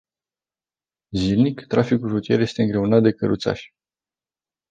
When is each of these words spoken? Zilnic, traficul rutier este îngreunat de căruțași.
Zilnic, 1.13 1.65
traficul 1.67 2.09
rutier 2.09 2.39
este 2.39 2.61
îngreunat 2.61 3.01
de 3.01 3.11
căruțași. 3.13 3.71